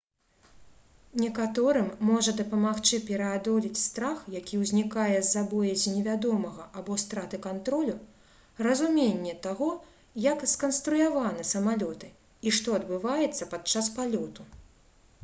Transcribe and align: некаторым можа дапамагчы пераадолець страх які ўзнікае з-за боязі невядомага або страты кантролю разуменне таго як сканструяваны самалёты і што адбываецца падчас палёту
некаторым 1.23 1.89
можа 2.11 2.31
дапамагчы 2.39 2.99
пераадолець 3.09 3.81
страх 3.87 4.23
які 4.35 4.61
ўзнікае 4.61 5.19
з-за 5.27 5.43
боязі 5.51 5.93
невядомага 5.97 6.65
або 6.81 6.97
страты 7.03 7.39
кантролю 7.43 7.95
разуменне 8.67 9.35
таго 9.47 9.67
як 10.25 10.45
сканструяваны 10.55 11.45
самалёты 11.53 12.09
і 12.47 12.57
што 12.61 12.75
адбываецца 12.79 13.49
падчас 13.53 13.91
палёту 13.99 14.53